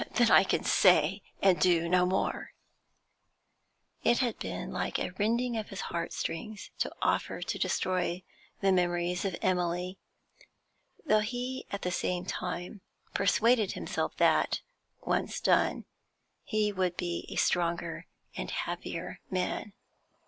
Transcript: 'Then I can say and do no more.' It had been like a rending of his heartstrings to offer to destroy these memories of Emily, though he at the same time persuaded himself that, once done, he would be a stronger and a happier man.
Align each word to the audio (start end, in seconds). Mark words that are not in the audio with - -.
'Then 0.13 0.31
I 0.31 0.43
can 0.43 0.63
say 0.63 1.21
and 1.43 1.59
do 1.59 1.87
no 1.87 2.07
more.' 2.07 2.53
It 4.01 4.17
had 4.17 4.39
been 4.39 4.71
like 4.71 4.97
a 4.97 5.11
rending 5.19 5.55
of 5.57 5.69
his 5.69 5.79
heartstrings 5.81 6.71
to 6.79 6.91
offer 7.03 7.43
to 7.43 7.59
destroy 7.59 8.23
these 8.61 8.71
memories 8.73 9.25
of 9.25 9.35
Emily, 9.43 9.99
though 11.05 11.19
he 11.19 11.67
at 11.69 11.83
the 11.83 11.91
same 11.91 12.25
time 12.25 12.81
persuaded 13.13 13.73
himself 13.73 14.17
that, 14.17 14.61
once 15.01 15.39
done, 15.39 15.85
he 16.43 16.71
would 16.71 16.97
be 16.97 17.27
a 17.29 17.35
stronger 17.35 18.07
and 18.35 18.49
a 18.49 18.53
happier 18.53 19.19
man. 19.29 19.71